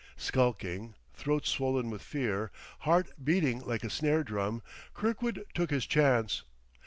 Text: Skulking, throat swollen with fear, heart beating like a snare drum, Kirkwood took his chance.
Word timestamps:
Skulking, 0.17 0.95
throat 1.13 1.45
swollen 1.45 1.91
with 1.91 2.01
fear, 2.01 2.51
heart 2.79 3.11
beating 3.23 3.59
like 3.59 3.83
a 3.83 3.89
snare 3.91 4.23
drum, 4.23 4.63
Kirkwood 4.95 5.45
took 5.53 5.69
his 5.69 5.85
chance. 5.85 6.41